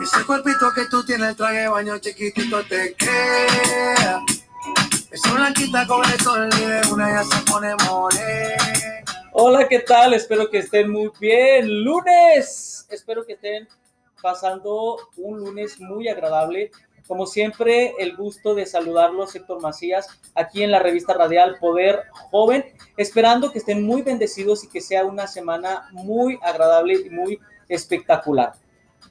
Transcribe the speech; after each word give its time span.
Ese 0.00 0.24
cuerpito 0.24 0.70
que 0.72 0.84
tú 0.86 1.04
tienes, 1.04 1.30
el 1.30 1.36
traje 1.36 1.58
de 1.62 1.68
baño 1.68 1.98
chiquitito 1.98 2.62
te 2.64 2.94
queda. 2.94 4.22
Esa 5.10 5.34
blanquita 5.34 5.86
con 5.88 6.04
el 6.04 6.20
sol 6.20 6.48
y 6.56 6.64
de 6.66 6.80
una 6.92 7.10
ya 7.10 7.24
se 7.24 7.42
pone 7.50 7.74
morena. 7.88 9.02
Hola, 9.32 9.66
¿qué 9.66 9.80
tal? 9.80 10.14
Espero 10.14 10.48
que 10.50 10.58
estén 10.58 10.88
muy 10.88 11.10
bien. 11.18 11.82
Lunes. 11.82 12.86
Espero 12.90 13.26
que 13.26 13.32
estén 13.32 13.66
pasando 14.22 14.98
un 15.16 15.40
lunes 15.40 15.80
muy 15.80 16.08
agradable. 16.08 16.70
Como 17.08 17.26
siempre, 17.26 17.94
el 17.98 18.14
gusto 18.16 18.54
de 18.54 18.66
saludarlos, 18.66 19.34
Héctor 19.34 19.60
Macías, 19.60 20.06
aquí 20.36 20.62
en 20.62 20.70
la 20.70 20.78
revista 20.78 21.14
radial 21.14 21.56
Poder 21.58 22.04
Joven, 22.30 22.64
esperando 22.96 23.50
que 23.50 23.58
estén 23.58 23.84
muy 23.84 24.02
bendecidos 24.02 24.62
y 24.62 24.68
que 24.68 24.80
sea 24.80 25.04
una 25.04 25.26
semana 25.26 25.88
muy 25.90 26.38
agradable 26.42 26.94
y 27.04 27.10
muy 27.10 27.40
espectacular. 27.68 28.52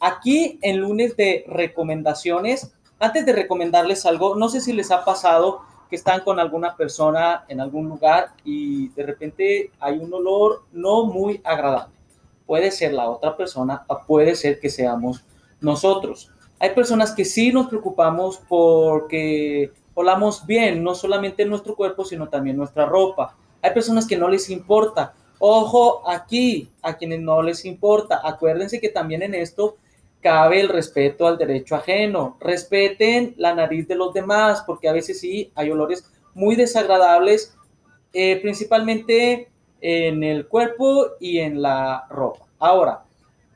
Aquí 0.00 0.58
en 0.62 0.78
lunes 0.78 1.16
de 1.16 1.44
recomendaciones, 1.48 2.72
antes 3.00 3.26
de 3.26 3.32
recomendarles 3.32 4.06
algo, 4.06 4.36
no 4.36 4.48
sé 4.48 4.60
si 4.60 4.72
les 4.72 4.90
ha 4.90 5.04
pasado 5.04 5.62
que 5.88 5.96
están 5.96 6.20
con 6.20 6.38
alguna 6.38 6.76
persona 6.76 7.44
en 7.48 7.60
algún 7.60 7.88
lugar 7.88 8.32
y 8.44 8.88
de 8.90 9.02
repente 9.04 9.70
hay 9.80 9.98
un 9.98 10.12
olor 10.12 10.64
no 10.72 11.04
muy 11.04 11.40
agradable. 11.44 11.94
Puede 12.46 12.70
ser 12.70 12.92
la 12.92 13.08
otra 13.08 13.36
persona 13.36 13.84
o 13.86 14.00
puede 14.06 14.34
ser 14.34 14.60
que 14.60 14.70
seamos 14.70 15.24
nosotros. 15.60 16.30
Hay 16.60 16.70
personas 16.70 17.12
que 17.12 17.24
sí 17.24 17.52
nos 17.52 17.68
preocupamos 17.68 18.40
porque 18.48 19.72
olamos 19.94 20.46
bien, 20.46 20.82
no 20.82 20.94
solamente 20.94 21.44
nuestro 21.44 21.74
cuerpo, 21.74 22.04
sino 22.04 22.28
también 22.28 22.56
nuestra 22.56 22.86
ropa. 22.86 23.36
Hay 23.62 23.72
personas 23.72 24.06
que 24.06 24.16
no 24.16 24.28
les 24.28 24.50
importa. 24.50 25.14
Ojo 25.38 26.08
aquí, 26.08 26.70
a 26.82 26.96
quienes 26.96 27.20
no 27.20 27.42
les 27.42 27.64
importa. 27.64 28.20
Acuérdense 28.22 28.80
que 28.80 28.88
también 28.88 29.22
en 29.22 29.34
esto 29.34 29.76
cabe 30.20 30.60
el 30.60 30.68
respeto 30.68 31.26
al 31.26 31.38
derecho 31.38 31.76
ajeno. 31.76 32.36
Respeten 32.40 33.34
la 33.36 33.54
nariz 33.54 33.86
de 33.88 33.94
los 33.94 34.12
demás, 34.12 34.62
porque 34.66 34.88
a 34.88 34.92
veces 34.92 35.20
sí 35.20 35.50
hay 35.54 35.70
olores 35.70 36.10
muy 36.34 36.56
desagradables, 36.56 37.56
eh, 38.12 38.40
principalmente 38.40 39.50
en 39.80 40.24
el 40.24 40.46
cuerpo 40.46 41.06
y 41.20 41.38
en 41.38 41.62
la 41.62 42.06
ropa. 42.10 42.46
Ahora, 42.58 43.04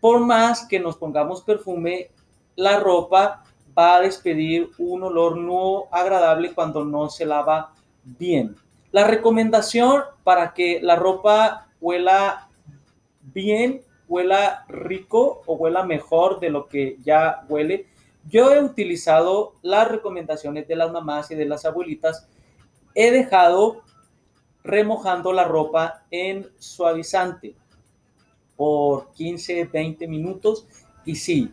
por 0.00 0.20
más 0.20 0.66
que 0.66 0.80
nos 0.80 0.96
pongamos 0.96 1.42
perfume, 1.42 2.10
la 2.56 2.80
ropa 2.80 3.44
va 3.76 3.96
a 3.96 4.00
despedir 4.00 4.70
un 4.78 5.04
olor 5.04 5.36
no 5.36 5.84
agradable 5.92 6.52
cuando 6.52 6.84
no 6.84 7.08
se 7.08 7.24
lava 7.24 7.72
bien. 8.02 8.56
La 8.90 9.04
recomendación 9.04 10.02
para 10.24 10.54
que 10.54 10.80
la 10.82 10.96
ropa 10.96 11.68
huela 11.80 12.48
bien 13.20 13.82
huela 14.08 14.64
rico 14.68 15.42
o 15.46 15.54
huela 15.54 15.84
mejor 15.84 16.40
de 16.40 16.50
lo 16.50 16.66
que 16.66 16.96
ya 17.02 17.44
huele. 17.48 17.86
Yo 18.28 18.52
he 18.52 18.62
utilizado 18.62 19.54
las 19.62 19.88
recomendaciones 19.88 20.66
de 20.66 20.76
las 20.76 20.92
mamás 20.92 21.30
y 21.30 21.34
de 21.34 21.44
las 21.44 21.64
abuelitas. 21.64 22.28
He 22.94 23.10
dejado 23.10 23.82
remojando 24.64 25.32
la 25.32 25.44
ropa 25.44 26.02
en 26.10 26.46
suavizante 26.58 27.54
por 28.56 29.12
15, 29.12 29.64
20 29.66 30.08
minutos 30.08 30.66
y 31.04 31.14
sí, 31.14 31.50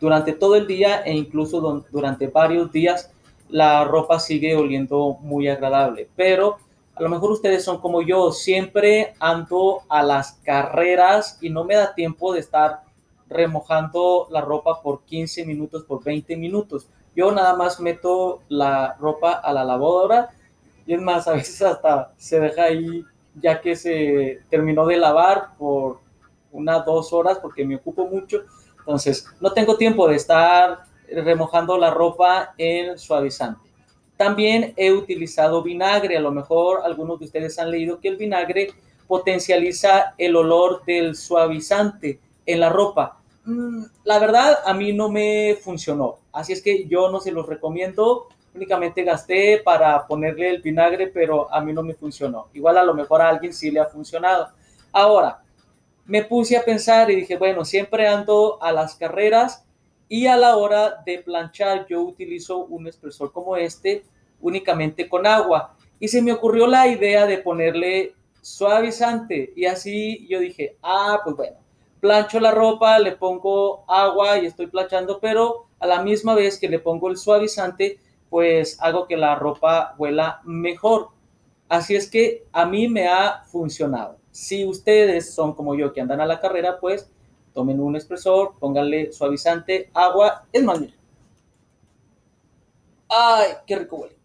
durante 0.00 0.32
todo 0.32 0.56
el 0.56 0.66
día 0.66 1.02
e 1.02 1.12
incluso 1.12 1.84
durante 1.90 2.28
varios 2.28 2.70
días 2.70 3.12
la 3.48 3.84
ropa 3.84 4.18
sigue 4.18 4.56
oliendo 4.56 5.18
muy 5.20 5.48
agradable, 5.48 6.08
pero 6.16 6.58
a 6.96 7.02
lo 7.02 7.10
mejor 7.10 7.30
ustedes 7.30 7.62
son 7.62 7.78
como 7.78 8.00
yo, 8.00 8.32
siempre 8.32 9.14
ando 9.20 9.82
a 9.88 10.02
las 10.02 10.32
carreras 10.44 11.38
y 11.42 11.50
no 11.50 11.64
me 11.64 11.74
da 11.76 11.94
tiempo 11.94 12.32
de 12.32 12.40
estar 12.40 12.84
remojando 13.28 14.28
la 14.30 14.40
ropa 14.40 14.80
por 14.80 15.02
15 15.02 15.44
minutos, 15.44 15.84
por 15.84 16.02
20 16.02 16.36
minutos. 16.36 16.88
Yo 17.14 17.30
nada 17.32 17.54
más 17.54 17.80
meto 17.80 18.40
la 18.48 18.96
ropa 18.98 19.32
a 19.32 19.52
la 19.52 19.62
lavadora 19.62 20.30
y 20.86 20.94
es 20.94 21.02
más, 21.02 21.28
a 21.28 21.32
veces 21.32 21.60
hasta 21.60 22.12
se 22.16 22.40
deja 22.40 22.64
ahí 22.64 23.04
ya 23.34 23.60
que 23.60 23.76
se 23.76 24.40
terminó 24.48 24.86
de 24.86 24.96
lavar 24.96 25.56
por 25.58 26.00
unas 26.50 26.82
dos 26.86 27.12
horas 27.12 27.38
porque 27.38 27.66
me 27.66 27.76
ocupo 27.76 28.06
mucho. 28.06 28.44
Entonces, 28.78 29.26
no 29.40 29.52
tengo 29.52 29.76
tiempo 29.76 30.08
de 30.08 30.16
estar 30.16 30.84
remojando 31.10 31.76
la 31.76 31.90
ropa 31.90 32.54
en 32.56 32.98
suavizante. 32.98 33.65
También 34.16 34.72
he 34.76 34.92
utilizado 34.92 35.62
vinagre. 35.62 36.16
A 36.16 36.20
lo 36.20 36.32
mejor 36.32 36.80
algunos 36.84 37.18
de 37.18 37.26
ustedes 37.26 37.58
han 37.58 37.70
leído 37.70 38.00
que 38.00 38.08
el 38.08 38.16
vinagre 38.16 38.68
potencializa 39.06 40.14
el 40.18 40.36
olor 40.36 40.84
del 40.84 41.14
suavizante 41.14 42.18
en 42.44 42.60
la 42.60 42.68
ropa. 42.68 43.18
Mm, 43.44 43.84
la 44.04 44.18
verdad, 44.18 44.58
a 44.64 44.74
mí 44.74 44.92
no 44.92 45.08
me 45.08 45.56
funcionó. 45.62 46.16
Así 46.32 46.52
es 46.52 46.62
que 46.62 46.86
yo 46.86 47.10
no 47.10 47.20
se 47.20 47.30
los 47.30 47.46
recomiendo. 47.46 48.28
Únicamente 48.54 49.04
gasté 49.04 49.60
para 49.64 50.06
ponerle 50.06 50.50
el 50.50 50.62
vinagre, 50.62 51.08
pero 51.08 51.52
a 51.52 51.60
mí 51.60 51.72
no 51.72 51.82
me 51.82 51.94
funcionó. 51.94 52.48
Igual 52.54 52.78
a 52.78 52.84
lo 52.84 52.94
mejor 52.94 53.20
a 53.20 53.28
alguien 53.28 53.52
sí 53.52 53.70
le 53.70 53.80
ha 53.80 53.86
funcionado. 53.86 54.48
Ahora, 54.92 55.42
me 56.06 56.24
puse 56.24 56.56
a 56.56 56.64
pensar 56.64 57.10
y 57.10 57.16
dije, 57.16 57.36
bueno, 57.36 57.64
siempre 57.64 58.08
ando 58.08 58.62
a 58.62 58.72
las 58.72 58.94
carreras 58.94 59.65
y 60.08 60.26
a 60.26 60.36
la 60.36 60.56
hora 60.56 61.02
de 61.04 61.18
planchar, 61.18 61.86
yo 61.88 62.02
utilizo 62.02 62.58
un 62.58 62.86
expresor 62.86 63.32
como 63.32 63.56
este 63.56 64.04
únicamente 64.40 65.08
con 65.08 65.26
agua. 65.26 65.74
Y 65.98 66.08
se 66.08 66.22
me 66.22 66.32
ocurrió 66.32 66.66
la 66.66 66.86
idea 66.86 67.26
de 67.26 67.38
ponerle 67.38 68.14
suavizante. 68.40 69.52
Y 69.56 69.66
así 69.66 70.26
yo 70.28 70.38
dije, 70.38 70.76
ah, 70.82 71.20
pues 71.24 71.36
bueno, 71.36 71.56
plancho 72.00 72.38
la 72.38 72.52
ropa, 72.52 72.98
le 72.98 73.12
pongo 73.12 73.84
agua 73.88 74.38
y 74.38 74.46
estoy 74.46 74.68
planchando, 74.68 75.18
pero 75.20 75.66
a 75.80 75.86
la 75.86 76.02
misma 76.02 76.34
vez 76.34 76.58
que 76.58 76.68
le 76.68 76.78
pongo 76.78 77.08
el 77.08 77.16
suavizante, 77.16 77.98
pues 78.30 78.78
hago 78.80 79.06
que 79.06 79.16
la 79.16 79.34
ropa 79.34 79.94
huela 79.98 80.40
mejor. 80.44 81.08
Así 81.68 81.96
es 81.96 82.08
que 82.08 82.44
a 82.52 82.66
mí 82.66 82.88
me 82.88 83.08
ha 83.08 83.42
funcionado. 83.46 84.18
Si 84.30 84.64
ustedes 84.64 85.34
son 85.34 85.54
como 85.54 85.74
yo 85.74 85.92
que 85.92 86.00
andan 86.00 86.20
a 86.20 86.26
la 86.26 86.38
carrera, 86.38 86.78
pues 86.78 87.10
tomen 87.56 87.80
un 87.80 87.96
expresor, 87.96 88.52
pónganle 88.60 89.12
suavizante, 89.12 89.88
agua, 89.94 90.44
es 90.52 90.62
más, 90.62 90.78
bien. 90.78 90.94
Ay, 93.08 93.52
qué 93.66 93.76
rico 93.76 93.96
huele. 93.96 94.16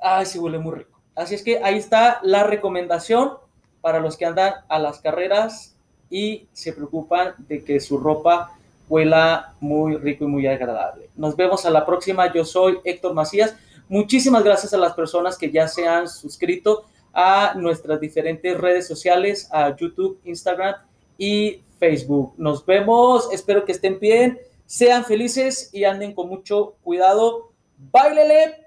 Ay, 0.00 0.26
sí 0.26 0.36
huele 0.36 0.58
muy 0.58 0.74
rico. 0.74 1.00
Así 1.14 1.36
es 1.36 1.44
que 1.44 1.62
ahí 1.62 1.78
está 1.78 2.18
la 2.24 2.42
recomendación 2.42 3.34
para 3.80 4.00
los 4.00 4.16
que 4.16 4.26
andan 4.26 4.54
a 4.68 4.80
las 4.80 5.00
carreras 5.00 5.76
y 6.10 6.48
se 6.52 6.72
preocupan 6.72 7.34
de 7.38 7.62
que 7.62 7.78
su 7.78 7.98
ropa 7.98 8.52
huela 8.88 9.54
muy 9.60 9.96
rico 9.96 10.24
y 10.24 10.28
muy 10.28 10.46
agradable. 10.48 11.10
Nos 11.14 11.36
vemos 11.36 11.64
a 11.66 11.70
la 11.70 11.86
próxima. 11.86 12.32
Yo 12.32 12.44
soy 12.44 12.80
Héctor 12.82 13.14
Macías. 13.14 13.54
Muchísimas 13.88 14.42
gracias 14.42 14.74
a 14.74 14.78
las 14.78 14.94
personas 14.94 15.38
que 15.38 15.52
ya 15.52 15.68
se 15.68 15.86
han 15.86 16.08
suscrito 16.08 16.84
a 17.12 17.54
nuestras 17.54 18.00
diferentes 18.00 18.58
redes 18.58 18.88
sociales, 18.88 19.48
a 19.52 19.76
YouTube, 19.76 20.18
Instagram 20.24 20.87
y 21.18 21.64
Facebook. 21.78 22.34
Nos 22.38 22.64
vemos, 22.64 23.28
espero 23.32 23.66
que 23.66 23.72
estén 23.72 23.98
bien, 23.98 24.38
sean 24.64 25.04
felices 25.04 25.68
y 25.72 25.84
anden 25.84 26.14
con 26.14 26.28
mucho 26.28 26.76
cuidado. 26.82 27.52
Báilele 27.76 28.66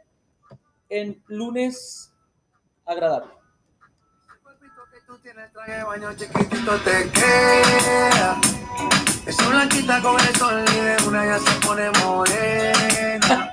en 0.90 1.24
lunes 1.28 2.14
agradable. 2.86 3.32
Blanquita 9.50 10.02
con 10.02 10.20
el 10.20 10.36
sol 10.36 10.66
y 10.68 10.80
de 10.80 10.98
una 11.08 11.26
ya 11.26 11.40
se 11.40 11.68
pone 11.68 11.92
morena. 12.04 13.52